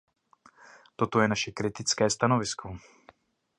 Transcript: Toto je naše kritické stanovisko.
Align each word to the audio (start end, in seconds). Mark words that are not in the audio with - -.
Toto 0.95 1.19
je 1.21 1.27
naše 1.29 1.51
kritické 1.53 2.09
stanovisko. 2.09 2.73